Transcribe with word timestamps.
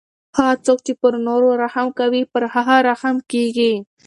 هغه 0.37 0.53
څوک 0.65 0.79
چې 0.85 0.93
پر 1.01 1.13
نورو 1.27 1.49
رحم 1.63 1.87
کوي 1.99 2.21
پر 2.31 2.43
هغه 2.53 2.75
رحم 2.89 3.15
کیږي. 3.31 3.73